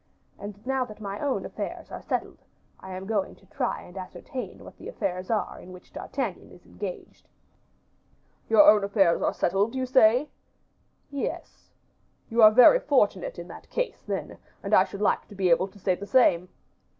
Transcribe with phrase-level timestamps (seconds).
[0.39, 2.39] And now that my own affairs are settled,
[2.79, 6.65] I am going to try and ascertain what the affairs are in which D'Artagnan is
[6.65, 7.29] engaged."
[8.49, 10.29] "Your own affairs are settled, you say?"
[11.11, 11.69] "Yes."
[12.29, 15.67] "You are very fortunate in that case, then, and I should like to be able
[15.67, 16.49] to say the same."